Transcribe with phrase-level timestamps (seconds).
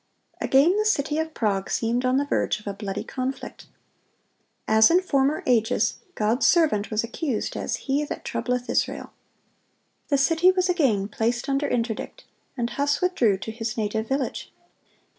[0.41, 3.67] Again the city of Prague seemed on the verge of a bloody conflict.
[4.67, 10.49] As in former ages, God's servant was accused as "he that troubleth Israel."(132) The city
[10.51, 12.23] was again placed under interdict,
[12.57, 14.51] and Huss withdrew to his native village.